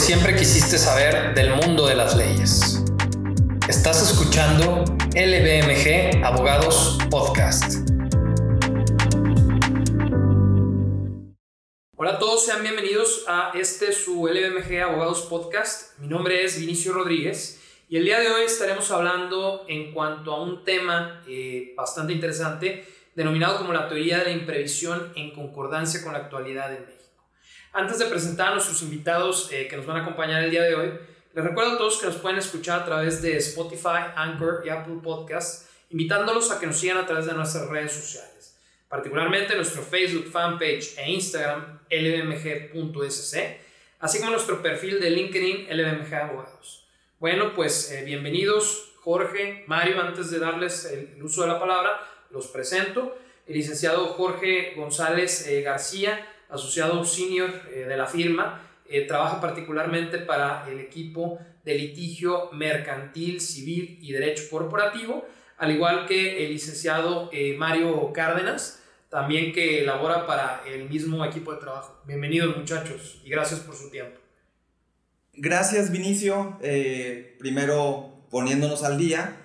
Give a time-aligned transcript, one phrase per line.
[0.00, 2.82] siempre quisiste saber del mundo de las leyes.
[3.68, 4.82] Estás escuchando
[5.14, 7.86] LBMG Abogados Podcast.
[11.96, 15.98] Hola a todos, sean bienvenidos a este su LBMG Abogados Podcast.
[15.98, 17.60] Mi nombre es Vinicio Rodríguez
[17.90, 22.86] y el día de hoy estaremos hablando en cuanto a un tema eh, bastante interesante
[23.14, 26.99] denominado como la teoría de la imprevisión en concordancia con la actualidad de México.
[27.72, 30.74] Antes de presentar a nuestros invitados eh, que nos van a acompañar el día de
[30.74, 30.90] hoy,
[31.32, 34.96] les recuerdo a todos que nos pueden escuchar a través de Spotify, Anchor y Apple
[35.00, 38.56] Podcasts, invitándolos a que nos sigan a través de nuestras redes sociales,
[38.88, 43.36] particularmente nuestro Facebook fanpage e Instagram lbmg.sc,
[44.00, 46.88] así como nuestro perfil de LinkedIn LBMG Abogados.
[47.20, 52.48] Bueno, pues eh, bienvenidos Jorge, Mario, antes de darles el, uso de la palabra, los
[52.48, 53.16] presento.
[53.46, 60.18] El licenciado Jorge González eh, García asociado senior eh, de la firma, eh, trabaja particularmente
[60.18, 65.24] para el equipo de litigio mercantil, civil y derecho corporativo,
[65.58, 71.52] al igual que el licenciado eh, Mario Cárdenas, también que labora para el mismo equipo
[71.52, 72.00] de trabajo.
[72.06, 74.20] Bienvenidos muchachos y gracias por su tiempo.
[75.34, 76.58] Gracias Vinicio,
[77.38, 79.36] primero poniéndonos al día.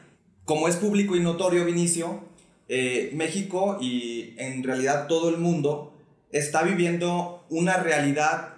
[0.44, 2.24] Como es público y notorio Vinicio,
[2.68, 5.95] México y en realidad todo el mundo
[6.36, 8.56] está viviendo una realidad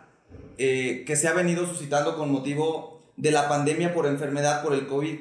[0.57, 4.87] eh, que se ha venido suscitando con motivo de la pandemia por enfermedad por el
[4.87, 5.15] COVID.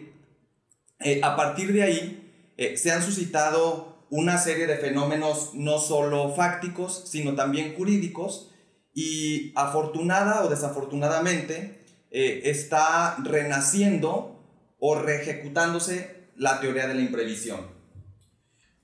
[1.00, 6.34] Eh, a partir de ahí eh, se han suscitado una serie de fenómenos no solo
[6.34, 8.50] fácticos, sino también jurídicos
[8.94, 14.40] y afortunada o desafortunadamente está renaciendo
[14.78, 17.60] o reejecutándose la teoría de la imprevisión.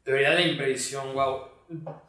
[0.03, 1.52] Teoría de la imprevisión, wow.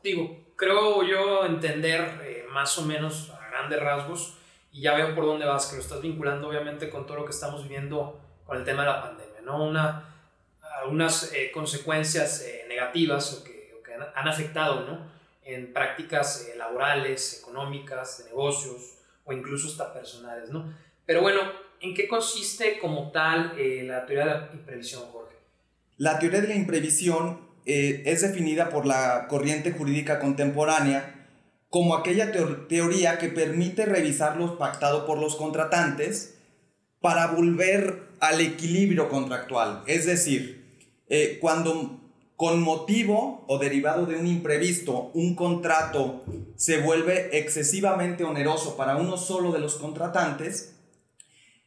[0.04, 4.38] Digo, creo yo entender eh, más o menos a grandes rasgos
[4.72, 7.32] y ya veo por dónde vas, que lo estás vinculando obviamente con todo lo que
[7.32, 9.64] estamos viviendo con el tema de la pandemia, ¿no?
[9.64, 10.04] Una,
[10.82, 15.12] algunas eh, consecuencias eh, negativas o que, que, han afectado, ¿no?
[15.44, 18.96] En prácticas laborales, económicas, de negocios
[19.26, 20.74] o incluso hasta personales, ¿no?
[21.06, 21.42] Pero bueno,
[21.80, 23.54] ¿en qué consiste como tal
[23.88, 25.36] la teoría de la imprevisión, Jorge?
[25.98, 31.28] La teoría de la imprevisión eh, es definida por la corriente jurídica contemporánea
[31.70, 32.32] como aquella
[32.68, 36.36] teoría que permite revisar lo pactado por los contratantes
[37.02, 39.82] para volver al equilibrio contractual.
[39.88, 40.64] Es decir,
[41.10, 42.00] eh, cuando
[42.36, 46.24] con motivo o derivado de un imprevisto un contrato
[46.56, 50.76] se vuelve excesivamente oneroso para uno solo de los contratantes,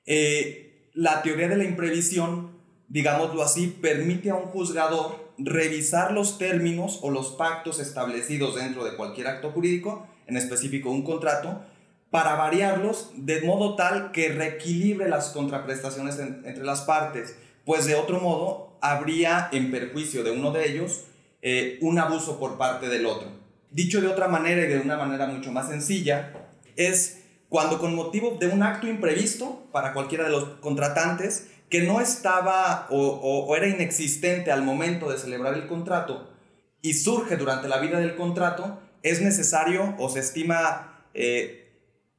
[0.07, 2.53] eh, la teoría de la imprevisión,
[2.89, 8.97] digámoslo así, permite a un juzgador revisar los términos o los pactos establecidos dentro de
[8.97, 11.63] cualquier acto jurídico, en específico un contrato,
[12.11, 18.21] para variarlos de modo tal que reequilibre las contraprestaciones entre las partes, pues de otro
[18.21, 21.05] modo habría en perjuicio de uno de ellos
[21.43, 23.29] eh, un abuso por parte del otro.
[23.71, 26.33] Dicho de otra manera y de una manera mucho más sencilla,
[26.77, 32.01] es cuando con motivo de un acto imprevisto para cualquiera de los contratantes, que no
[32.01, 36.31] estaba o, era inexistente al momento de celebrar el contrato
[36.81, 41.67] y surge durante la vida del contrato, es necesario o se estima eh,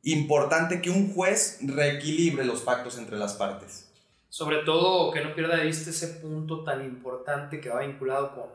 [0.03, 3.91] importante que un juez reequilibre los pactos entre las partes.
[4.30, 8.46] Sobre todo que no pierda de vista ese punto tan importante que va vinculado con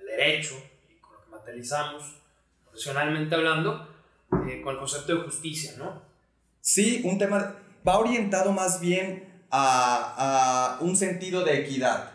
[0.00, 0.54] el derecho
[0.88, 2.16] y con lo que materializamos,
[2.64, 3.88] profesionalmente hablando,
[4.48, 6.02] eh, con el concepto de justicia, ¿no?
[6.60, 7.56] Sí, un tema
[7.86, 12.12] va orientado más bien a, un sentido de equidad.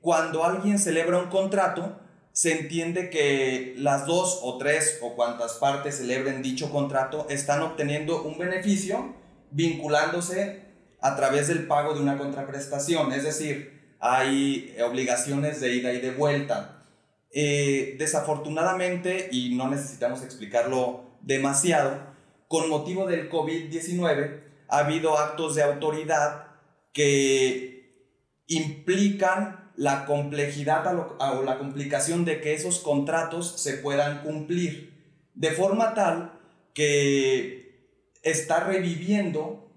[0.00, 1.98] Cuando alguien celebra un contrato,
[2.32, 8.22] se entiende que las dos o tres o cuantas partes celebren dicho contrato están obteniendo
[8.22, 9.14] un beneficio
[9.50, 10.62] vinculándose
[11.00, 16.10] a través del pago de una contraprestación, es decir, hay obligaciones de ida y de
[16.12, 16.84] vuelta.
[17.34, 21.98] Eh, desafortunadamente, y no necesitamos explicarlo demasiado,
[22.48, 26.51] con motivo del COVID-19 ha habido actos de autoridad
[26.92, 27.82] que
[28.46, 30.84] implican la complejidad
[31.18, 34.92] o la complicación de que esos contratos se puedan cumplir,
[35.34, 36.38] de forma tal
[36.74, 37.62] que
[38.22, 39.70] está reviviendo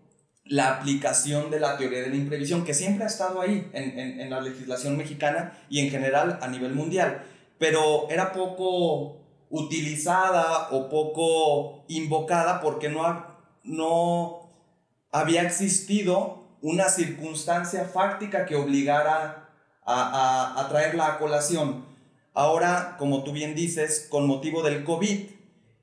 [0.46, 4.42] la aplicación de la teoría de la imprevisión, que siempre ha estado ahí en, la
[4.42, 7.24] legislación mexicana y en general a nivel mundial,
[7.58, 13.26] pero era poco utilizada o poco invocada porque no,
[13.64, 14.52] no
[15.12, 19.50] había existido una circunstancia fáctica que obligara
[19.86, 21.86] a, a, traerla a colación.
[22.34, 25.28] Ahora, como tú bien dices, con motivo del COVID,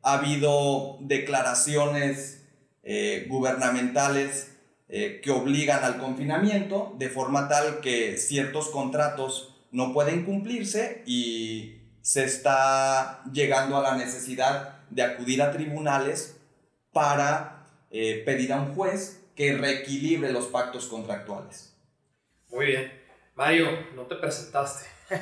[0.02, 2.42] ha habido declaraciones
[2.82, 4.56] eh, gubernamentales
[4.88, 11.76] eh, que obligan al confinamiento de forma tal que ciertos contratos no pueden cumplirse y
[12.00, 16.40] se está llegando a la necesidad de acudir a tribunales
[16.92, 21.74] para eh, pedir a un juez que reequilibre los pactos contractuales.
[22.48, 23.02] Muy bien.
[23.34, 24.86] Mario, no te presentaste.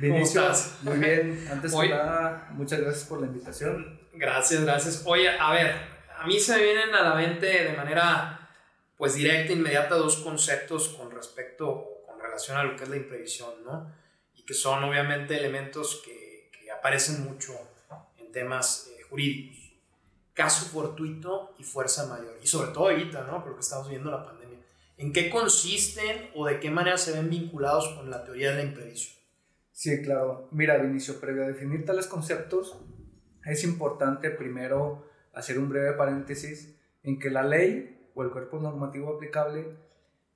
[0.00, 0.42] Vinicio,
[0.82, 1.48] muy bien.
[1.50, 4.00] Antes de nada, muchas gracias por la invitación.
[4.12, 5.02] Gracias, gracias.
[5.04, 5.76] Oye, a ver,
[6.16, 8.50] a mí se me vienen a la mente de manera
[8.96, 13.64] pues directa, inmediata, dos conceptos con respecto, con relación a lo que es la imprevisión,
[13.64, 13.94] ¿no?
[14.34, 17.52] Y que son obviamente elementos que, que aparecen mucho
[18.16, 19.67] en temas eh, jurídicos.
[20.38, 22.38] Caso fortuito y fuerza mayor.
[22.40, 23.42] Y sobre todo ahorita, ¿no?
[23.42, 24.60] Porque estamos viviendo la pandemia.
[24.96, 28.62] ¿En qué consisten o de qué manera se ven vinculados con la teoría de la
[28.62, 29.18] imprevisión?
[29.72, 30.48] Sí, claro.
[30.52, 32.78] Mira, Vinicio, previo a definir tales conceptos,
[33.46, 39.16] es importante primero hacer un breve paréntesis en que la ley o el cuerpo normativo
[39.16, 39.66] aplicable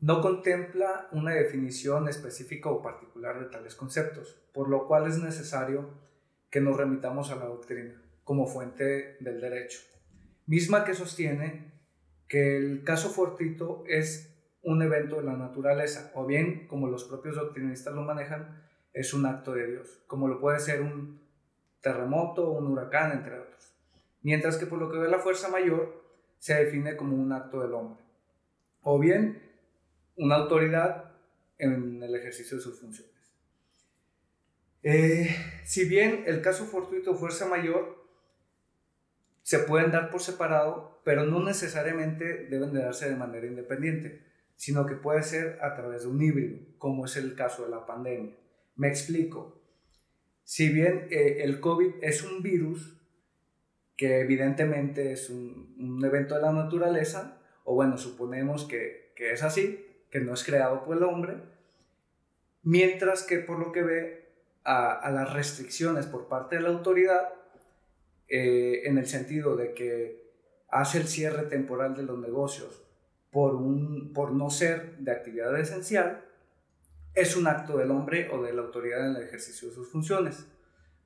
[0.01, 5.91] no contempla una definición específica o particular de tales conceptos, por lo cual es necesario
[6.51, 9.81] que nos remitamos a la doctrina como fuente del derecho,
[10.53, 11.73] misma que sostiene
[12.29, 17.37] que el caso fortuito es un evento de la naturaleza, o bien, como los propios
[17.37, 18.63] doctrinistas lo manejan,
[18.93, 21.23] es un acto de Dios, como lo puede ser un
[21.81, 23.73] terremoto, un huracán, entre otros.
[24.21, 26.05] Mientras que por lo que ve la fuerza mayor,
[26.39, 28.05] se define como un acto del hombre,
[28.83, 29.41] o bien
[30.17, 31.15] una autoridad
[31.57, 33.35] en el ejercicio de sus funciones.
[34.83, 35.35] Eh,
[35.65, 38.02] si bien el caso fortuito o fuerza mayor
[39.43, 44.25] se pueden dar por separado, pero no necesariamente deben de darse de manera independiente,
[44.57, 47.85] sino que puede ser a través de un híbrido, como es el caso de la
[47.85, 48.37] pandemia.
[48.77, 49.61] Me explico.
[50.45, 53.03] Si bien eh, el COVID es un virus,
[53.97, 60.21] que evidentemente es un, evento de la naturaleza, o bueno, suponemos que, es así, que
[60.21, 61.37] no es creado por el hombre,
[62.63, 64.29] mientras que por lo que ve
[64.65, 67.29] a, las restricciones por parte de la autoridad,
[68.35, 70.33] eh, en el sentido de que
[70.71, 72.83] hace el cierre temporal de los negocios
[73.31, 76.25] por, un, por no ser de actividad esencial,
[77.13, 80.47] es un acto del hombre o de la autoridad en el ejercicio de sus funciones.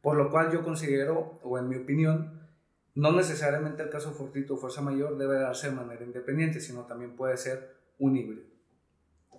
[0.00, 2.49] Por lo cual yo considero, o en mi opinión,
[2.94, 7.17] no necesariamente el caso fortuito o fuerza mayor debe darse de manera independiente, sino también
[7.17, 8.44] puede ser un híbrido.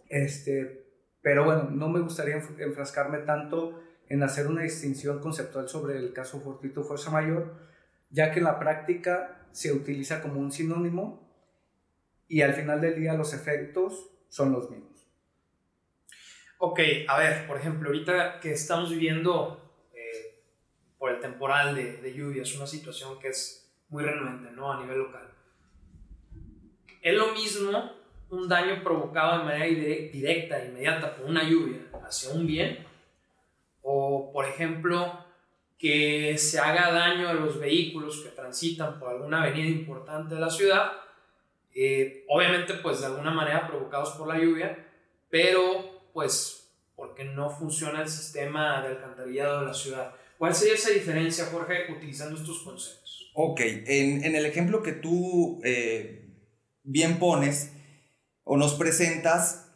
[0.09, 0.91] Este,
[1.21, 6.41] pero bueno, no me gustaría enfrascarme tanto en hacer una distinción conceptual sobre el caso
[6.41, 7.65] fortuito o fuerza mayor,
[8.09, 11.27] ya que en la práctica se utiliza como un sinónimo
[12.27, 15.07] y al final del día los efectos son los mismos.
[16.59, 20.43] Ok, a ver, por ejemplo, ahorita que estamos viviendo eh,
[20.97, 24.71] por el temporal de, de, lluvia, es una situación que es muy renuente, ¿no?
[24.71, 25.33] A nivel local.
[27.01, 27.91] ¿Es lo mismo
[28.29, 32.85] un daño provocado de manera directa, inmediata, por una lluvia hacia un bien?
[33.83, 35.26] O, por ejemplo,
[35.77, 40.49] que se haga daño a los vehículos que transitan por alguna avenida importante de la
[40.49, 40.91] ciudad,
[41.75, 44.87] eh, obviamente, pues de alguna manera provocados por la lluvia,
[45.29, 46.57] pero pues
[46.95, 50.15] porque no funciona el sistema de alcantarillado de la ciudad.
[50.39, 53.31] ¿Cuál sería esa diferencia, Jorge, utilizando estos conceptos?
[53.35, 56.27] Ok, en, en el ejemplo que tú eh,
[56.83, 57.71] bien pones
[58.43, 59.69] o nos presentas,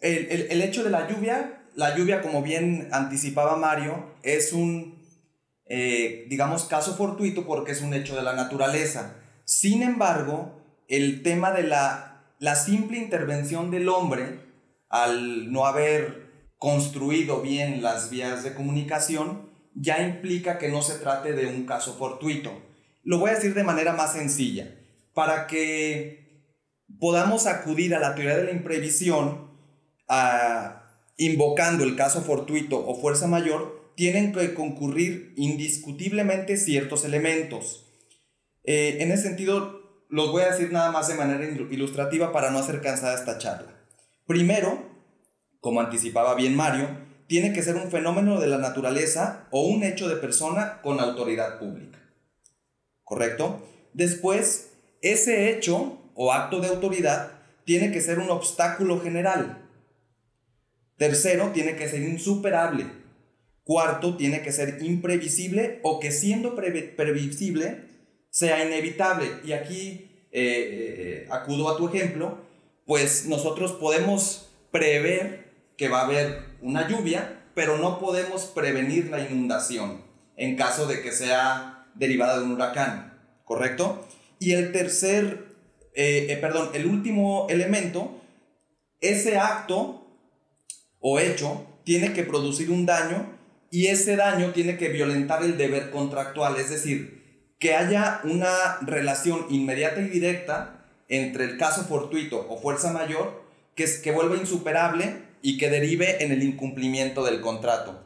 [0.00, 5.01] el, el, el, hecho de la lluvia, la lluvia, como bien anticipaba Mario, es un,
[5.74, 9.16] eh, digamos, caso fortuito porque es un hecho de la naturaleza.
[9.46, 14.40] Sin embargo, el tema de la, la simple intervención del hombre,
[14.90, 21.32] al no haber construido bien las vías de comunicación, ya implica que no se trate
[21.32, 22.52] de un caso fortuito.
[23.02, 24.78] Lo voy a decir de manera más sencilla.
[25.14, 26.44] Para que
[27.00, 29.48] podamos acudir a la teoría de la imprevisión,
[31.16, 37.86] invocando el caso fortuito o fuerza mayor, tienen que concurrir indiscutiblemente ciertos elementos.
[38.64, 42.58] Eh, en ese sentido, los voy a decir nada más de manera ilustrativa para no
[42.58, 43.74] hacer cansada esta charla.
[44.26, 44.90] Primero,
[45.60, 46.88] como anticipaba bien Mario,
[47.26, 51.58] tiene que ser un fenómeno de la naturaleza o un hecho de persona con autoridad
[51.58, 51.98] pública.
[53.04, 53.66] ¿Correcto?
[53.94, 54.70] Después,
[55.00, 57.32] ese hecho o acto de autoridad
[57.64, 59.68] tiene que ser un obstáculo general.
[60.96, 63.01] Tercero, tiene que ser insuperable.
[63.72, 67.84] Cuarto, tiene que ser imprevisible o que siendo previsible
[68.28, 69.26] sea inevitable.
[69.44, 72.38] Y aquí eh, eh, acudo a tu ejemplo
[72.84, 79.20] pues nosotros podemos prever que va a haber una lluvia, pero no podemos prevenir la
[79.20, 80.02] inundación
[80.36, 84.06] en caso de que sea derivada de un huracán, ¿correcto?
[84.38, 85.52] Y el tercer
[85.94, 88.20] eh, eh, perdón, el último elemento,
[89.00, 90.06] ese acto
[91.00, 93.31] o hecho tiene que producir un daño
[93.72, 99.46] y ese daño tiene que violentar el deber contractual, es decir, que haya una relación
[99.48, 103.42] inmediata y directa entre el caso fortuito o fuerza mayor
[103.74, 107.98] que, que vuelva insuperable y que derive en el incumplimiento del contrato.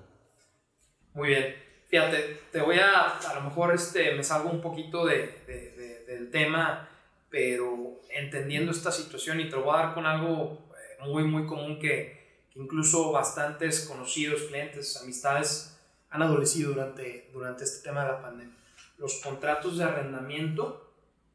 [1.14, 1.56] Muy bien.
[1.88, 6.30] Fíjate, te voy a, a lo mejor este, me salgo un poquito de, de, del
[6.30, 6.88] tema,
[7.28, 11.44] pero entendiendo esta situación y te lo voy a dar con algo eh, muy, muy
[11.44, 12.25] común que
[12.56, 15.78] incluso bastantes conocidos, clientes, amistades
[16.10, 18.56] han adolecido durante, durante este tema de la pandemia.
[18.98, 20.92] Los contratos de arrendamiento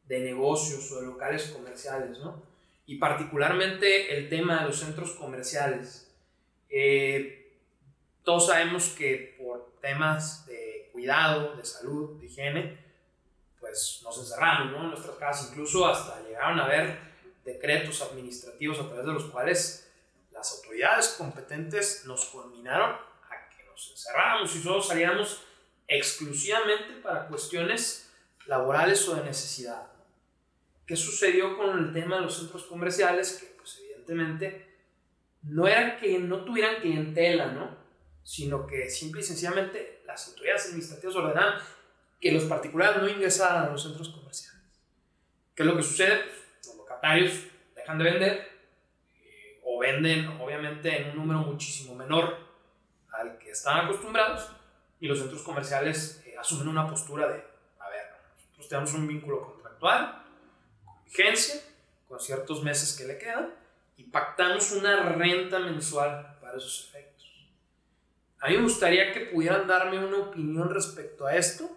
[0.08, 2.42] de negocios o de locales comerciales, ¿no?
[2.86, 6.12] y particularmente el tema de los centros comerciales.
[6.70, 7.58] Eh,
[8.24, 12.78] todos sabemos que por temas de cuidado, de salud, de higiene,
[13.60, 14.84] pues nos encerramos ¿no?
[14.84, 16.98] en nuestras casas, incluso hasta llegaron a haber
[17.46, 19.91] decretos administrativos a través de los cuales
[20.42, 25.44] las autoridades competentes nos culminaron a que nos encerráramos y solo salíamos
[25.88, 28.12] exclusivamente para cuestiones
[28.48, 29.92] laborales o de necesidad.
[30.88, 33.34] ¿Qué sucedió con el tema de los centros comerciales?
[33.34, 34.80] Que pues evidentemente
[35.44, 37.78] no era que no tuvieran clientela, ¿no?
[38.24, 41.62] Sino que simple y sencillamente las autoridades administrativas ordenaban
[42.20, 44.60] que los particulares no ingresaran a los centros comerciales.
[45.54, 46.24] ¿Qué es lo que sucede?
[46.24, 47.44] Pues, los locatarios
[47.76, 48.51] dejan de vender
[49.82, 52.38] venden obviamente en un número muchísimo menor
[53.12, 54.50] al que están acostumbrados
[55.00, 57.44] y los centros comerciales eh, asumen una postura de,
[57.80, 60.24] a ver, nosotros tenemos un vínculo contractual,
[61.06, 61.56] vigencia,
[62.08, 63.54] con ciertos meses que le quedan,
[63.98, 67.50] y pactamos una renta mensual para esos efectos.
[68.40, 71.70] A mí me gustaría que pudieran darme una opinión respecto a esto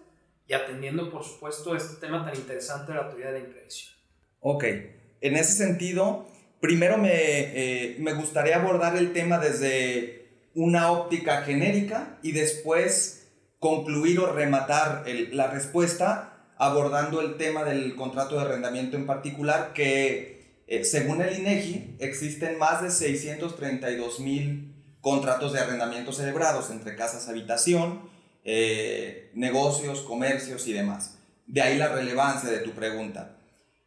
[0.47, 3.95] y atendiendo, por supuesto, este tema tan interesante de la teoría de la imprevisión.
[4.41, 6.29] Ok, en ese sentido,
[6.61, 14.21] primero me, eh, me gustaría abordar el tema desde una óptica genérica y después concluir
[14.21, 20.85] o rematar la respuesta abordando el tema del contrato de arrendamiento en particular, que eh,
[20.85, 28.09] según el INEGI existen más de 632 mil contratos de arrendamiento celebrados entre casas habitación,
[28.45, 31.19] eh, negocios, comercios y demás.
[31.47, 33.37] De ahí la relevancia de tu pregunta.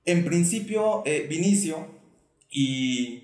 [0.05, 1.96] En principio, Vinicio,
[2.49, 3.23] y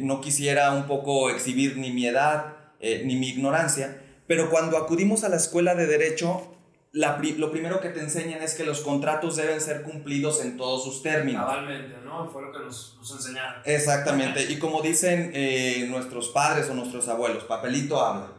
[0.00, 5.28] no quisiera un poco exhibir ni mi edad ni mi ignorancia, pero cuando acudimos a
[5.28, 6.56] la escuela de derecho
[6.96, 11.02] lo primero que te enseñan es que los contratos deben ser cumplidos en todos sus
[11.02, 11.44] términos.
[11.44, 12.28] Cabalmente, ¿no?
[12.30, 13.62] Fue lo que nos, nos enseñaron.
[13.64, 14.50] Exactamente.
[14.50, 18.32] y como dicen eh, nuestros padres o nuestros abuelos, papelito habla.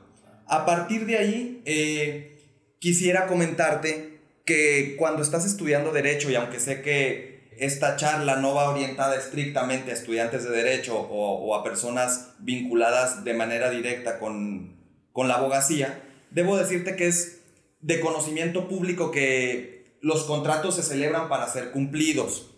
[0.47, 2.41] A partir de ahí, eh,
[2.79, 8.69] quisiera comentarte que cuando estás estudiando derecho, y aunque sé que esta charla no va
[8.69, 14.77] orientada estrictamente a estudiantes de derecho o, a personas vinculadas de manera directa con,
[15.11, 17.39] con la abogacía, debo decirte que es
[17.81, 22.51] de conocimiento público que los contratos se celebran para ser cumplidos.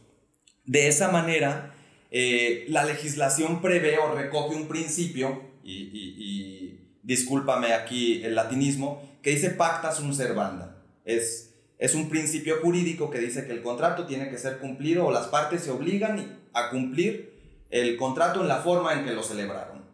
[0.66, 1.74] De esa manera,
[2.12, 9.50] eh, la legislación prevé o recoge un principio, y, discúlpame aquí el latinismo, que dice
[9.50, 10.78] pacta sunt servanda.
[11.06, 11.49] Es,
[11.80, 15.28] es un principio jurídico que dice que el contrato tiene que ser cumplido o las
[15.28, 19.86] partes se obligan a cumplir el contrato en la forma en que lo celebraron.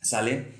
[0.00, 0.54] ¿Sale?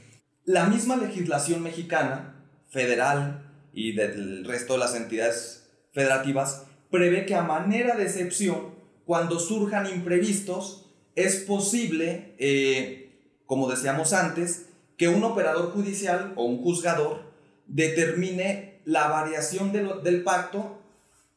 [0.44, 7.42] La misma legislación mexicana, federal, y del resto de las entidades federativas, prevé que a
[7.42, 8.74] manera de excepción,
[9.06, 14.66] cuando surjan imprevistos, es posible, eh, como decíamos antes,
[14.98, 17.32] que un operador judicial o un juzgador
[17.66, 20.80] determine la variación del pacto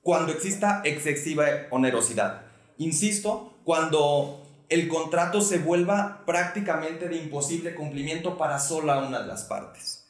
[0.02, 2.44] cuando exista excesiva onerosidad.
[2.78, 9.44] Insisto, cuando el contrato se vuelva prácticamente de imposible cumplimiento para sola una de las
[9.44, 10.06] partes.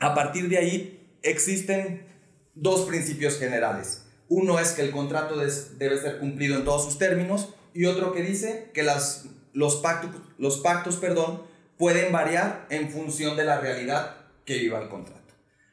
[0.00, 2.06] A partir de ahí, existen
[2.54, 4.04] dos principios generales.
[4.28, 8.22] Uno es que el contrato debe ser cumplido en todos sus términos y otro que
[8.22, 11.42] dice que los, pactos, los pactos perdón,
[11.78, 15.17] pueden variar en función de la realidad que viva el contrato.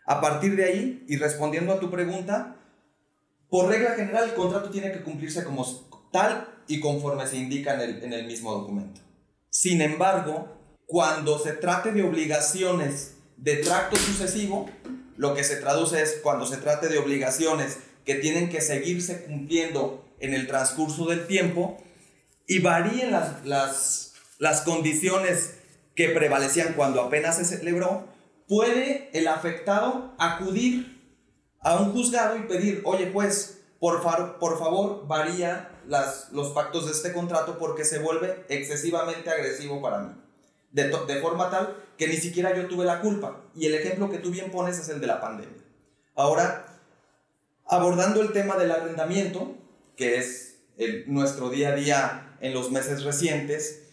[0.06, 2.58] A partir de ahí, y respondiendo a tu pregunta,
[3.50, 5.66] por regla general el contrato tiene que cumplirse como
[6.12, 9.02] tal y conforme se indica en el, en el mismo documento.
[9.50, 10.48] Sin embargo,
[10.86, 14.70] cuando se trate de obligaciones de tracto sucesivo,
[15.18, 20.06] lo que se traduce es cuando se trate de obligaciones que tienen que seguirse cumpliendo
[20.20, 21.78] en el transcurso del tiempo
[22.48, 25.56] y varíen las, las, las condiciones
[25.96, 28.08] que prevalecían cuando apenas se celebró,
[28.48, 30.96] puede el afectado acudir
[31.60, 34.02] a un juzgado y pedir, oye pues, por,
[34.40, 40.00] por favor, varía las, los pactos de este contrato porque se vuelve excesivamente agresivo para
[40.00, 40.14] mí.
[40.72, 43.44] De, de forma tal que ni siquiera yo tuve la culpa.
[43.56, 45.64] Y el ejemplo que tú bien pones es el de la pandemia.
[46.16, 46.80] Ahora,
[47.66, 49.56] abordando el tema del arrendamiento,
[49.96, 53.84] que es el, nuestro día a día en los meses recientes,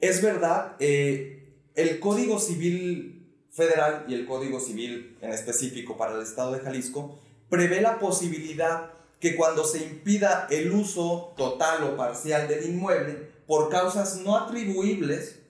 [0.00, 3.19] es verdad, eh, el Código Civil
[3.50, 8.92] Federal y el Código Civil en específico para el Estado de Jalisco prevé la posibilidad
[9.18, 15.40] que cuando se impida el uso total o parcial del inmueble por causas no atribuibles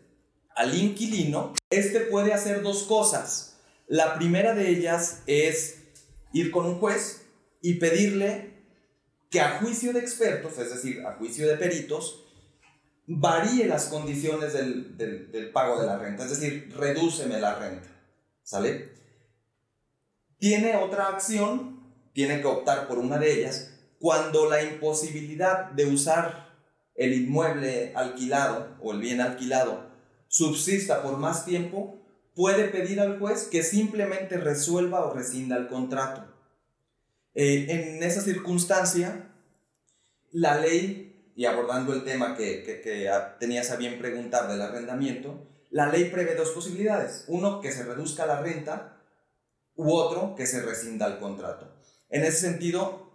[0.57, 3.59] al inquilino, este puede hacer dos cosas.
[3.87, 5.79] La primera de ellas es
[6.33, 7.23] ir con un juez
[7.63, 8.51] y pedirle
[9.31, 12.25] que a juicio de expertos, es decir, a juicio de peritos,
[13.13, 17.89] varíe las condiciones del, del, pago de la renta, es decir, redúceme la renta,
[18.45, 18.93] ¿sale?
[20.39, 21.81] Tiene otra acción,
[22.13, 26.55] tiene que optar por una de ellas, cuando la imposibilidad de usar
[26.95, 29.91] el inmueble alquilado o el bien alquilado
[30.29, 31.99] subsista por más tiempo,
[32.37, 36.33] puede pedir al juez que simplemente resuelva o rescinda el contrato.
[37.35, 39.33] Eh, en esa circunstancia,
[40.31, 41.10] la ley
[41.41, 46.11] y abordando el tema que, que, que tenías a bien preguntar del arrendamiento, la ley
[46.11, 47.25] prevé dos posibilidades.
[47.29, 49.01] Uno, que se reduzca la renta,
[49.75, 51.67] u otro, que se rescinda el contrato.
[52.11, 53.11] En ese sentido,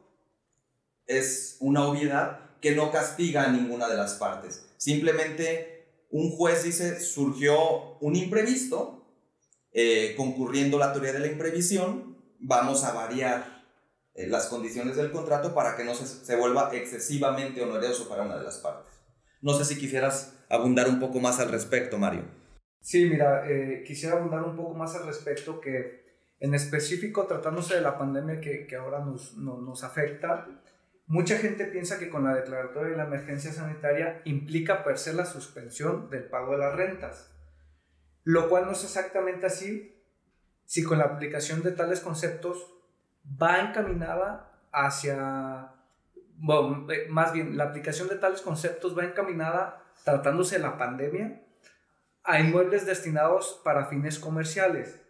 [1.06, 4.66] es una obviedad que no castiga a ninguna de las partes.
[4.78, 9.06] Simplemente un juez dice, surgió un imprevisto,
[9.72, 13.55] eh, concurriendo la teoría de la imprevisión, vamos a variar
[14.16, 18.38] eh, las condiciones del contrato para que no se, se, vuelva excesivamente oneroso para una
[18.38, 18.94] de las partes.
[19.42, 22.24] No sé si quisieras abundar un poco más al respecto, Mario.
[22.80, 26.06] Sí, mira, eh, quisiera abundar un poco más al respecto que
[26.40, 30.48] en específico tratándose de la pandemia que, que ahora nos, no, nos afecta,
[31.08, 35.26] mucha gente piensa que con la declaratoria de la emergencia sanitaria implica per se la
[35.26, 37.32] suspensión del pago de las rentas,
[38.24, 40.04] lo cual no es exactamente así
[40.66, 42.75] si con la aplicación de tales conceptos
[43.42, 45.72] va encaminada hacia,
[46.38, 51.42] bueno, eh, más bien, la aplicación de tales conceptos va encaminada, tratándose de la pandemia,
[52.24, 55.02] a inmuebles destinados para fines comerciales.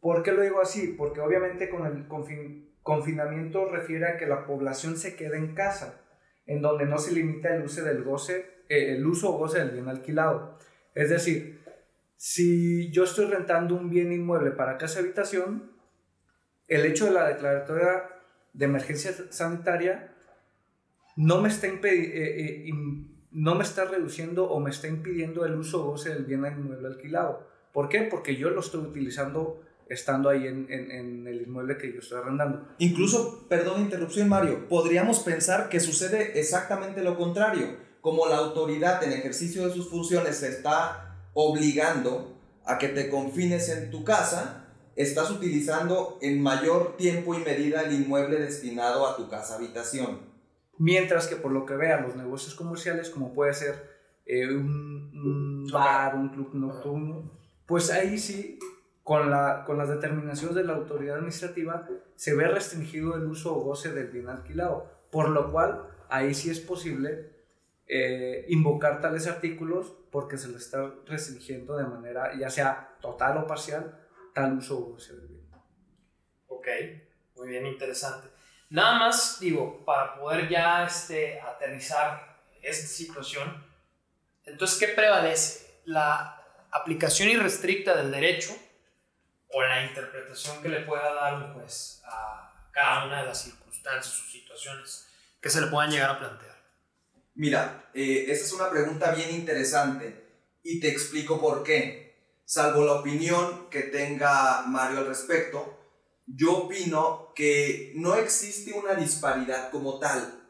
[0.00, 0.94] ¿Por qué lo digo así?
[0.98, 2.06] Porque obviamente con el
[2.82, 6.00] confinamiento refiere a que la población se quede en casa,
[6.46, 9.70] en donde no se limita el uso del goce, eh, el uso o goce del
[9.70, 10.58] bien alquilado.
[10.94, 11.64] Es decir,
[12.16, 15.73] si yo estoy rentando un bien inmueble para casa habitación,
[16.68, 18.04] el hecho de la declaratoria
[18.52, 20.14] de emergencia sanitaria
[21.16, 22.70] no me está, eh, eh,
[23.30, 26.88] no me está reduciendo o me está impidiendo el uso o goce del bien inmueble
[26.88, 27.46] alquilado.
[27.72, 28.02] ¿Por qué?
[28.02, 32.66] Porque yo lo estoy utilizando estando ahí en, el inmueble que yo estoy arrendando.
[32.78, 39.12] Incluso, perdón interrupción Mario, podríamos pensar que sucede exactamente lo contrario, como la autoridad en
[39.12, 44.63] ejercicio de sus funciones se está obligando a que te confines en tu casa,
[44.96, 50.20] estás utilizando en mayor tiempo y medida el inmueble destinado a tu casa habitación.
[50.78, 53.90] Mientras que por lo que vea los negocios comerciales, como puede ser
[54.26, 57.30] eh, un, bar, un club nocturno,
[57.66, 58.58] pues ahí sí,
[59.02, 63.60] con, la, con las determinaciones de la autoridad administrativa, se ve restringido el uso o
[63.60, 64.90] goce del bien alquilado.
[65.10, 67.34] Por lo cual, ahí sí es posible
[67.86, 73.46] eh, invocar tales artículos porque se le está restringiendo de manera ya sea total o
[73.46, 74.00] parcial
[74.34, 74.96] tal uso
[76.48, 76.68] Ok,
[77.36, 78.28] muy bien, interesante.
[78.70, 83.64] Nada más, digo, para poder ya este, aterrizar esta situación,
[84.44, 85.80] entonces, ¿qué prevalece?
[85.84, 88.56] ¿La aplicación irrestricta del derecho
[89.48, 94.20] o la interpretación que le pueda dar un juez a cada una de las circunstancias
[94.20, 95.08] o situaciones
[95.40, 96.54] que se le puedan llegar a plantear?
[97.36, 100.24] Mira, eh, esa es una pregunta bien interesante
[100.62, 102.03] y te explico por qué
[102.44, 105.78] salvo la opinión que tenga Mario al respecto,
[106.26, 110.42] yo opino que no existe una disparidad como tal.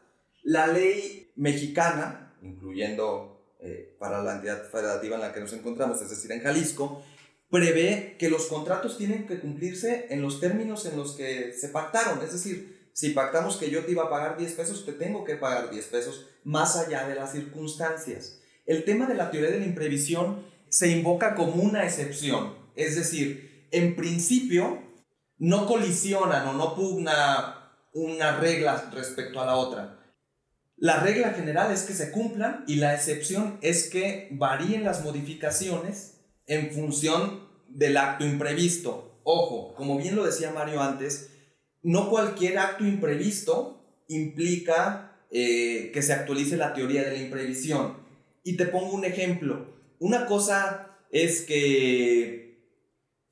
[0.43, 6.09] La ley mexicana, incluyendo eh, para la entidad federativa en la que nos encontramos, es
[6.09, 7.03] decir, en Jalisco,
[7.49, 12.21] prevé que los contratos tienen que cumplirse en los términos en los que se pactaron.
[12.23, 15.35] Es decir, si pactamos que yo te iba a pagar 10 pesos, te tengo que
[15.35, 18.39] pagar 10 pesos, más allá de las circunstancias.
[18.65, 22.53] El tema de la teoría de la imprevisión se invoca como una excepción.
[22.75, 24.83] Es decir, en principio
[25.37, 29.99] no colisionan o no pugna una regla respecto a la otra.
[30.75, 36.19] La regla general es que se cumplan y la excepción es que varíen las modificaciones
[36.45, 39.21] en función del acto imprevisto.
[39.23, 41.29] Ojo, como bien lo decía Mario antes,
[41.83, 47.95] no cualquier acto imprevisto implica eh, que se actualice la teoría de la imprevisión.
[48.43, 49.74] Y te pongo un ejemplo.
[49.99, 52.45] Una cosa es que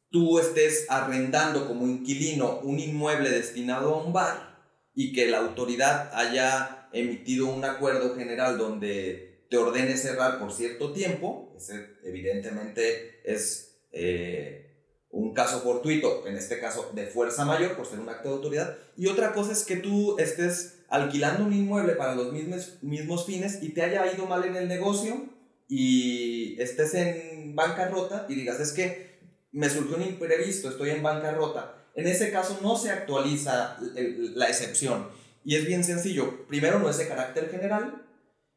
[0.09, 4.53] tú estés arrendando como inquilino un inmueble destinado a un bar
[4.93, 10.93] y que la autoridad haya emitido un acuerdo general donde te ordene cerrar por cierto
[10.93, 14.63] tiempo, ese evidentemente es eh,
[15.09, 18.77] un caso fortuito, en este caso de fuerza mayor por ser un acto de autoridad,
[18.95, 23.63] y otra cosa es que tú estés alquilando un inmueble para los mismos, mismos fines
[23.63, 25.32] y te haya ido mal en el negocio
[25.67, 29.19] y estés en bancarrota y digas, es que
[29.51, 31.85] me surgió un imprevisto, estoy en bancarrota.
[31.95, 35.07] En ese caso no se actualiza la excepción.
[35.45, 36.47] Y es bien sencillo.
[36.47, 38.05] Primero no es de carácter general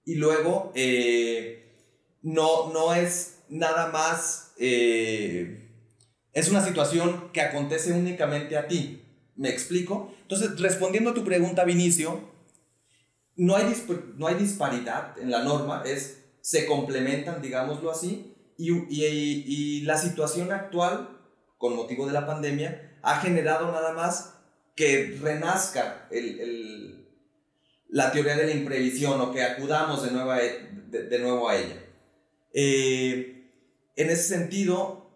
[0.04, 1.74] y luego eh,
[2.22, 4.52] no, no es nada más...
[4.58, 5.62] Eh,
[6.32, 9.02] es una situación que acontece únicamente a ti.
[9.36, 10.14] ¿Me explico?
[10.22, 12.30] Entonces, respondiendo a tu pregunta, Vinicio,
[13.36, 13.74] no hay,
[14.16, 20.52] no hay disparidad en la norma, es, se complementan, digámoslo así, y, y, la situación
[20.52, 21.18] actual,
[21.58, 24.34] con motivo de la pandemia, ha generado nada más
[24.76, 27.08] que renazca el, el,
[27.88, 31.84] la teoría de la imprevisión o que acudamos de, nueva, de, de nuevo a ella.
[32.52, 33.50] Eh,
[33.96, 35.10] en ese sentido,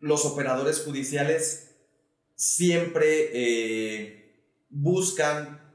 [0.00, 1.70] los operadores judiciales
[2.34, 5.72] siempre eh, buscan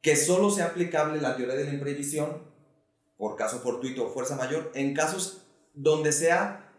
[0.00, 2.48] que solo sea aplicable la teoría de la imprevisión
[3.20, 5.42] por caso fortuito o fuerza mayor en casos
[5.74, 6.72] donde sea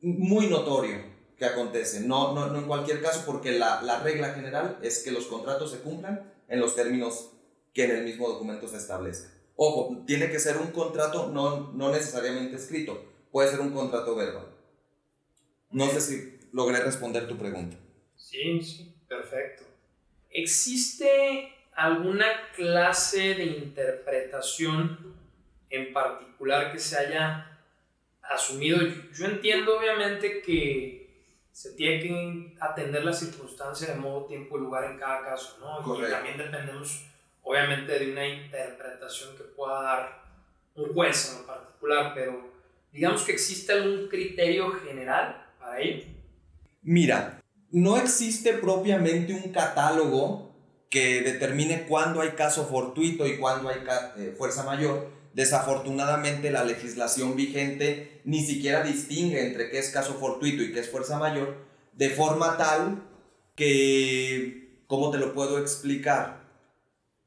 [0.00, 1.02] muy notorio
[1.36, 5.10] que acontece, no, no, no en cualquier caso porque la, la, regla general es que
[5.10, 7.32] los contratos se cumplan en los términos
[7.72, 9.32] que en el mismo documento se establezca.
[9.56, 14.46] Ojo, tiene que ser un contrato no, no necesariamente escrito, puede ser un contrato verbal.
[15.72, 17.76] No sé si logré responder tu pregunta.
[18.14, 19.64] Sí, sí, perfecto.
[20.30, 25.23] ¿Existe alguna clase de interpretación
[25.74, 27.58] en particular que se haya
[28.22, 28.78] asumido?
[29.12, 31.04] Yo entiendo obviamente que
[31.52, 35.98] se tiene que atender la circunstancia de modo, tiempo y lugar en cada caso, ¿no?
[35.98, 37.04] Y también dependemos
[37.42, 40.24] obviamente de una interpretación que pueda dar
[40.74, 42.52] un juez en particular, pero
[42.92, 45.44] digamos que existe algún criterio general
[46.82, 50.54] Mira, no existe propiamente un catálogo
[50.90, 53.78] que determine cuándo hay caso fortuito y cuándo hay
[54.16, 55.08] eh, fuerza mayor.
[55.34, 60.88] Desafortunadamente la legislación vigente ni siquiera distingue entre qué es caso fortuito y qué es
[60.88, 61.56] fuerza mayor,
[61.92, 63.02] de forma tal
[63.56, 66.44] que, ¿cómo te lo puedo explicar?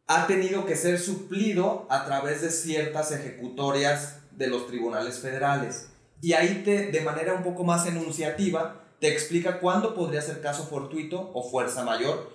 [0.08, 5.90] Ha tenido que ser suplido a través de ciertas ejecutorias de los tribunales federales
[6.22, 10.66] y ahí te, de manera un poco más enunciativa, te explica cuándo podría ser caso
[10.66, 12.32] fortuito o fuerza mayor,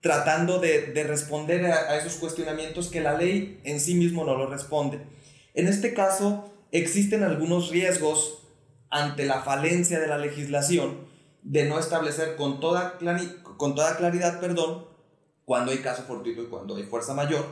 [0.00, 4.46] tratando de, de responder a, esos cuestionamientos que la ley en sí mismo no lo
[4.46, 5.00] responde.
[5.54, 8.42] En este caso, existen algunos riesgos
[8.90, 11.06] ante la falencia de la legislación
[11.42, 12.98] de no establecer con toda,
[13.56, 14.86] con toda claridad, perdón,
[15.44, 17.46] cuando hay caso fortuito y cuando hay fuerza mayor,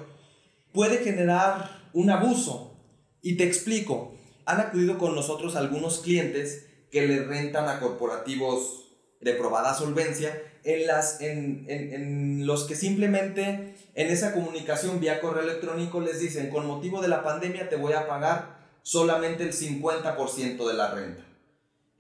[0.73, 2.77] puede generar un abuso.
[3.23, 9.33] Y te explico, han acudido con nosotros algunos clientes que le rentan a corporativos de
[9.35, 15.43] probada solvencia, en, las, en, en, en, los que simplemente en esa comunicación vía correo
[15.43, 20.67] electrónico les dicen, con motivo de la pandemia te voy a pagar solamente el 50%
[20.67, 21.25] de la renta.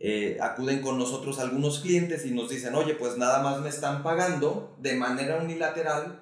[0.00, 4.02] Eh, acuden con nosotros algunos clientes y nos dicen, oye, pues nada más me están
[4.02, 6.20] pagando de manera unilateral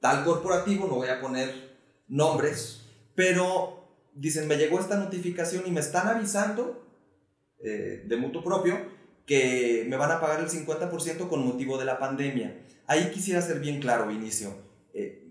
[0.00, 5.80] tal corporativo, no voy a poner nombres, pero dicen, me llegó esta notificación y me
[5.80, 6.86] están avisando
[7.62, 8.78] eh, de mutuo propio
[9.28, 12.58] que me van a pagar el 50% con motivo de la pandemia.
[12.86, 14.54] Ahí quisiera ser bien claro, Vinicio.
[14.94, 15.22] Eh,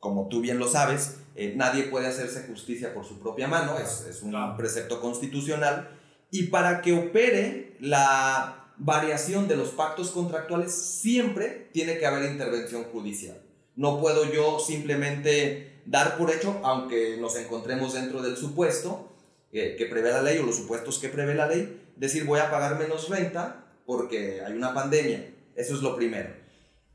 [0.00, 4.04] como tú bien lo sabes, eh, nadie puede hacerse justicia por su propia mano, es,
[4.10, 4.56] es un claro.
[4.56, 5.96] precepto constitucional.
[6.32, 12.82] Y para que opere la variación de los pactos contractuales, siempre tiene que haber intervención
[12.82, 13.40] judicial.
[13.76, 19.12] No puedo yo simplemente dar por hecho, aunque nos encontremos dentro del supuesto
[19.52, 22.50] que, que prevé la ley o los supuestos que prevé la ley, decir voy a
[22.50, 25.34] pagar menos renta porque hay una pandemia.
[25.56, 26.30] Eso es lo primero.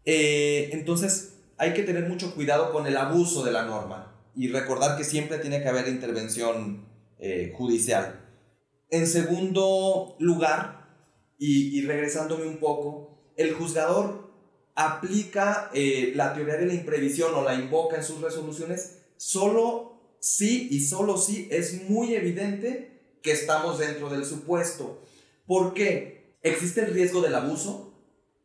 [0.05, 4.97] Eh, entonces, hay que tener mucho cuidado con el abuso de la norma y recordar
[4.97, 6.85] que siempre tiene que haber intervención
[7.19, 8.25] eh, judicial.
[8.89, 10.79] En segundo lugar,
[11.37, 14.29] y, regresándome un poco, el juzgador
[14.75, 20.67] aplica eh, la teoría de la imprevisión o la invoca en sus resoluciones solo si
[20.69, 25.01] y solo si es muy evidente que estamos dentro del supuesto.
[25.45, 26.35] ¿Por qué?
[26.41, 27.93] Existe el riesgo del abuso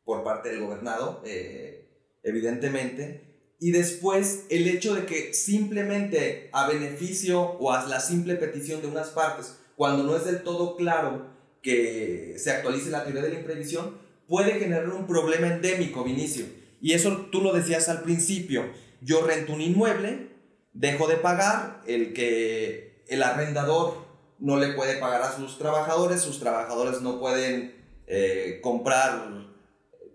[0.05, 1.87] por parte del gobernado, eh,
[2.23, 3.25] evidentemente,
[3.61, 8.89] y después el hecho de que simplemente a beneficio o a la simple petición de
[8.89, 11.29] unas partes, cuando no es del todo claro
[11.63, 13.97] que se actualice la teoría de la imprevisión,
[14.29, 16.45] puede generar un problema endémico, Vinicio.
[16.81, 18.65] Y eso tú lo decías al principio.
[19.01, 20.29] Yo rento un inmueble,
[20.75, 24.04] dejo de pagar, el que el arrendador
[24.45, 29.27] no le puede pagar a sus trabajadores, sus trabajadores no pueden eh, comprar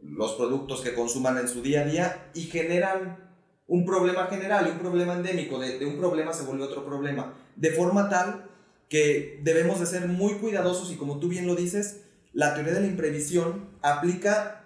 [0.03, 3.27] los productos que consuman en su día a día y generan
[3.65, 8.07] un problema general un problema endémico, de, un problema se vuelve otro problema, de forma
[8.07, 8.45] tal
[8.87, 12.81] que debemos de ser muy cuidadosos y como tú bien lo dices, la teoría de
[12.81, 14.63] la imprevisión aplica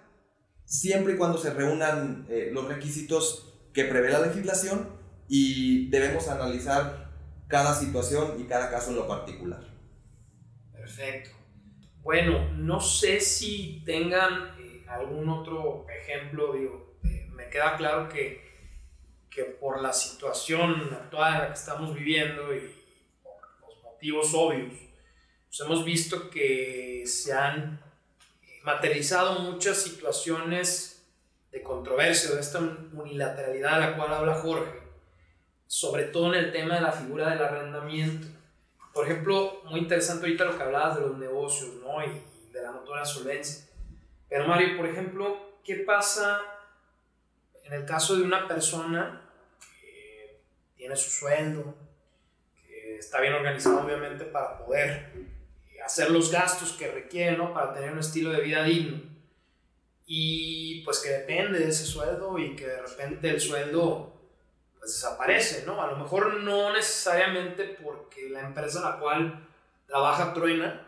[0.66, 4.90] siempre y cuando se reúnan eh, los requisitos que prevé la legislación
[5.26, 7.03] y debemos analizar
[7.54, 9.60] cada situación y cada caso en lo particular.
[10.72, 11.30] Perfecto.
[12.02, 18.42] Bueno, no sé si tengan eh, algún otro ejemplo, digo, eh, me queda claro que
[19.30, 22.60] que por la situación actual en la que estamos viviendo y
[23.22, 24.72] por los motivos obvios,
[25.46, 27.80] pues hemos visto que se han
[28.64, 31.04] materializado muchas situaciones
[31.52, 34.83] de controversia, de esta unilateralidad de la cual habla Jorge,
[35.74, 38.28] sobre todo en el tema de la figura del arrendamiento.
[38.92, 42.00] Por ejemplo, muy interesante ahorita lo que hablabas de los negocios ¿no?
[42.00, 43.64] y, de la notoria solvencia.
[44.28, 46.40] Pero Mario, por ejemplo, ¿qué pasa
[47.64, 49.28] en el caso de una persona
[50.76, 51.74] tiene su sueldo,
[52.68, 55.10] que está bien organizado obviamente para poder
[55.84, 57.52] hacer los gastos que requiere, ¿no?
[57.52, 59.02] Para tener un estilo de vida digno.
[60.06, 64.13] Y pues que depende de ese sueldo y que de repente el sueldo
[64.84, 65.80] pues desaparece, ¿no?
[65.82, 69.48] A lo mejor no necesariamente porque la empresa a la cual
[69.86, 70.86] trabaja truena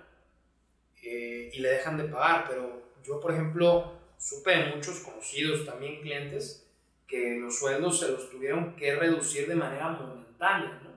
[1.02, 6.00] eh, y le dejan de pagar, pero yo por ejemplo supe de muchos conocidos, también
[6.02, 6.66] clientes,
[7.06, 10.90] que los sueldos se los tuvieron que reducir de manera momentánea, ¿no?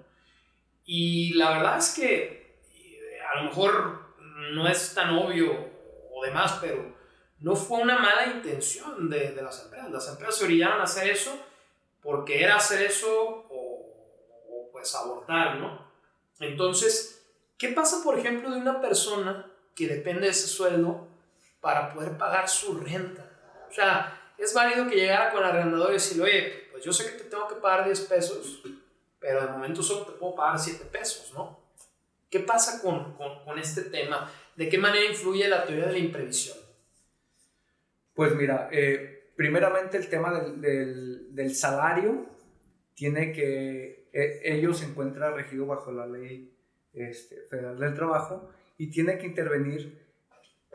[0.86, 4.16] Y la verdad es que eh, a lo mejor
[4.52, 5.70] no es tan obvio
[6.12, 6.98] o demás, pero
[7.40, 9.92] no fue una mala intención de, de las empresas.
[9.92, 11.46] Las empresas se orillaron a hacer eso
[12.02, 13.94] porque era hacer eso o,
[14.50, 15.90] o pues abortar, ¿no?
[16.40, 17.26] Entonces,
[17.58, 21.08] ¿qué pasa, por ejemplo, de una persona que depende de ese sueldo
[21.62, 23.30] para poder pagar su renta?
[23.70, 27.06] O sea, es válido que llegara con el arrendador y decirle, oye, pues yo sé
[27.06, 28.62] que te tengo que pagar 10 pesos,
[29.20, 31.60] pero de momento solo te puedo pagar 7 pesos, ¿no?
[32.30, 34.32] ¿Qué pasa con, con, con este tema?
[34.56, 36.58] ¿De qué manera influye la teoría de la imprevisión?
[38.14, 42.26] Pues mira, eh, primeramente el tema del, salario
[42.94, 46.54] tiene que, eh, ellos se encuentra regido bajo la ley
[46.92, 49.98] este, federal del trabajo y tiene que intervenir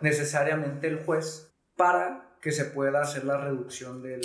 [0.01, 4.23] necesariamente el juez para que se pueda hacer la reducción del,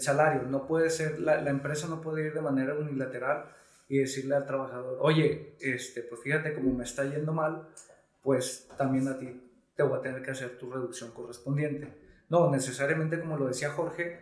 [0.00, 0.42] salario.
[0.42, 3.50] No puede ser, la, la, empresa no puede ir de manera unilateral
[3.88, 7.66] y decirle al trabajador, oye, este, pues fíjate como me está yendo mal,
[8.22, 12.03] pues también a ti te voy a tener que hacer tu reducción correspondiente.
[12.28, 14.20] No, necesariamente como lo decía Jorge,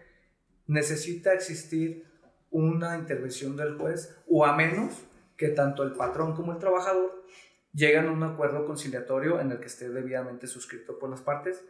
[0.67, 2.07] necesita existir
[2.51, 4.93] una intervención del juez o a menos
[5.37, 7.25] que tanto el patrón como el trabajador
[7.73, 11.65] lleguen a un acuerdo conciliatorio en el que esté debidamente suscrito por las partes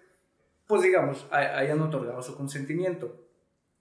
[0.72, 3.28] pues digamos, hayan otorgado su consentimiento.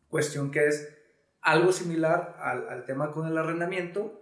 [0.10, 0.94] Cuestión que es
[1.42, 4.22] algo similar al, tema con el arrendamiento,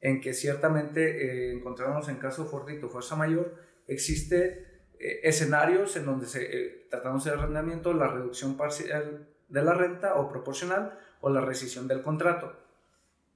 [0.00, 3.54] en que ciertamente eh, encontramos en caso fortuito fuerza mayor,
[3.86, 4.66] existe
[4.98, 10.14] eh, escenarios en donde se, eh, tratándose de arrendamiento, la reducción parcial de la renta
[10.16, 12.52] o proporcional o la rescisión del contrato.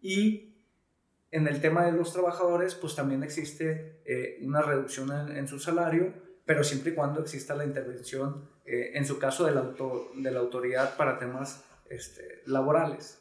[0.01, 0.55] Y
[1.31, 5.59] en el tema de los trabajadores, pues también existe eh, una reducción en, en, su
[5.59, 6.13] salario,
[6.45, 10.31] pero siempre y cuando exista la intervención eh, en su caso de la, auto, de
[10.31, 13.21] la autoridad para temas este, laborales.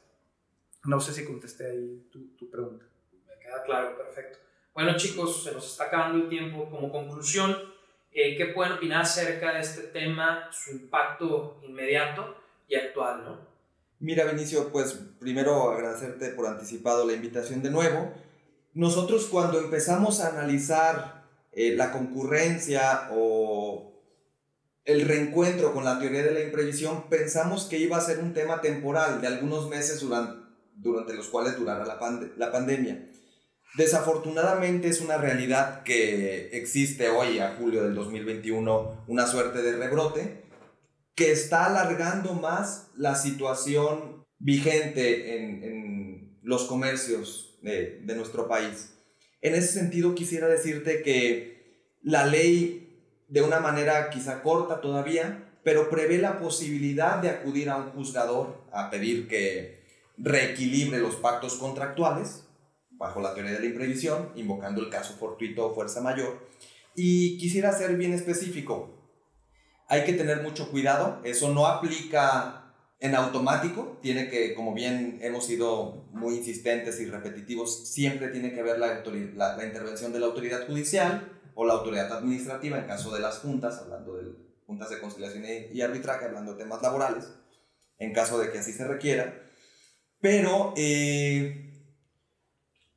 [0.84, 2.86] No sé si contesté ahí tu, tu, pregunta.
[3.28, 4.38] Me queda claro, perfecto.
[4.74, 6.70] Bueno chicos, se nos está acabando el tiempo.
[6.70, 7.56] Como conclusión,
[8.13, 12.36] eh, ¿qué pueden opinar acerca de este tema, su impacto inmediato
[12.67, 13.24] y actual?
[13.24, 13.52] ¿no?
[14.00, 18.12] Mira, Benicio, pues primero agradecerte por anticipado la invitación de nuevo.
[18.74, 23.91] Nosotros cuando empezamos a analizar eh, la concurrencia o
[24.86, 28.62] el reencuentro con la teoría de la imprevisión, pensamos que iba a ser un tema
[28.62, 33.11] temporal de algunos meses durante, los cuales pand la pandemia.
[33.76, 40.44] Desafortunadamente es una realidad que existe hoy, a julio del 2021, una suerte de rebrote
[41.16, 48.94] que está alargando más la situación vigente en, en los comercios de, de nuestro país.
[49.42, 52.82] En ese sentido quisiera decirte que la ley
[53.30, 58.66] de una manera quizá corta todavía, pero prevé la posibilidad de acudir a un juzgador
[58.74, 59.80] a pedir que
[60.18, 62.44] reequilibre los pactos contractuales
[63.02, 66.48] bajo la teoría de la imprevisión, invocando el caso fortuito o fuerza mayor.
[66.96, 68.96] Y quisiera ser bien específico.
[69.88, 75.48] Hay que tener mucho cuidado, eso no aplica en automático, tiene que, como bien hemos
[75.48, 80.68] sido muy insistentes y repetitivos, siempre tiene que la, la, la intervención de la autoridad
[80.68, 84.32] judicial o la autoridad administrativa en caso de las juntas, hablando de
[84.68, 87.28] juntas de conciliación y arbitraje, hablando de temas laborales,
[87.98, 89.42] en caso de que así se requiera.
[90.22, 91.71] Pero eh,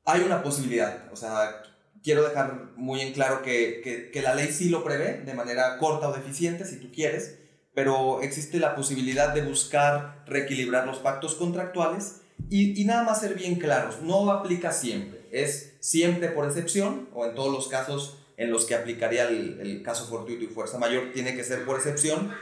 [0.04, 1.62] hay una posibilidad, o sea,
[2.02, 6.08] quiero dejar muy en claro que, que, la ley sí lo prevé de manera corta
[6.08, 7.38] o deficiente, si tú quieres,
[7.74, 13.34] pero existe la posibilidad de buscar reequilibrar los pactos contractuales y, y, nada más ser
[13.34, 18.50] bien claros, no aplica siempre, es siempre por excepción o en todos los casos en
[18.50, 22.32] los que aplicaría el, el caso fortuito y fuerza mayor, tiene que ser por excepción.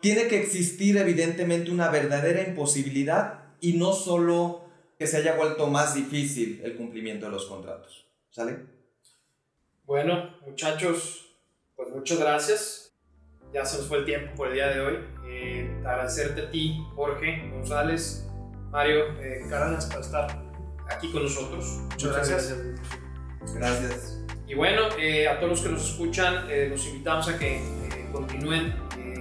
[0.00, 4.65] Tiene que existir evidentemente una verdadera imposibilidad y no solo
[4.98, 8.06] que se haya vuelto más difícil el cumplimiento de los contratos.
[8.30, 8.66] ¿Sale?
[9.84, 11.36] Bueno, muchachos,
[11.74, 12.92] pues muchas gracias.
[13.52, 14.98] Ya se nos fue el tiempo por el día de hoy.
[15.26, 18.26] Eh, agradecerte a ti, Jorge González,
[18.70, 20.26] Mario eh, Cárdenas, por estar
[20.88, 21.64] aquí con nosotros.
[21.90, 22.52] Muchas, gracias.
[23.44, 23.54] gracias.
[23.54, 24.26] gracias.
[24.48, 28.08] Y bueno, eh, a todos los que nos escuchan, eh, los invitamos a que eh,
[28.12, 28.74] continúen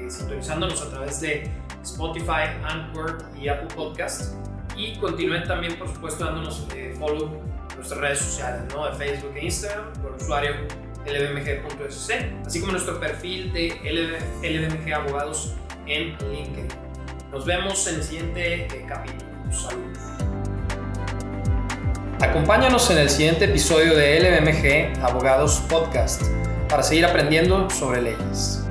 [0.08, 1.50] sintonizándonos a través de
[1.82, 4.36] Spotify, Anchor y Apple Podcast.
[4.78, 6.68] Y continúen también, por supuesto, dándonos
[7.00, 8.86] follow en nuestras redes sociales, ¿no?
[8.90, 10.52] de Facebook e Instagram, por usuario
[11.06, 12.12] lbmg.sc,
[12.46, 13.70] así como nuestro perfil de
[14.42, 15.54] LBMG Abogados
[15.86, 16.68] en LinkedIn.
[17.32, 19.30] Nos vemos en el siguiente capítulo.
[19.52, 20.00] Saludos.
[22.22, 26.24] Acompáñanos en el siguiente episodio de LBMG Abogados Podcast
[26.70, 28.65] para seguir aprendiendo sobre leyes.